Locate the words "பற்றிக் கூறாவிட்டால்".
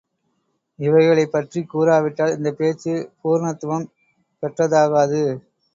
1.31-2.35